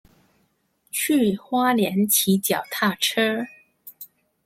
[0.89, 3.45] 去花蓮騎腳踏車